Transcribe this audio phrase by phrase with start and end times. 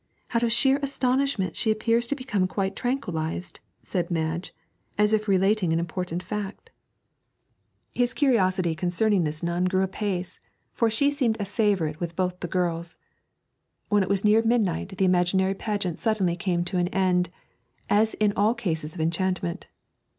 [0.33, 4.51] 'Out of sheer astonishment she appears to become quite tranquillised,' said Madge,
[4.97, 6.71] as if relating an important fact.
[7.93, 10.39] His curiosity concerning this nun grew apace,
[10.73, 12.97] for she seemed a favourite with both the girls.
[13.89, 17.29] When it was near midnight the imaginary pageant suddenly came to an end,
[17.87, 19.67] as in all cases of enchantment.